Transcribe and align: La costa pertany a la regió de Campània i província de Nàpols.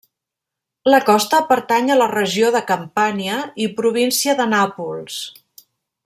La 0.91 0.99
costa 1.09 1.41
pertany 1.51 1.91
a 1.91 1.97
la 1.99 2.07
regió 2.13 2.49
de 2.57 2.63
Campània 2.73 3.37
i 3.67 3.71
província 3.83 4.35
de 4.43 4.51
Nàpols. 4.55 5.19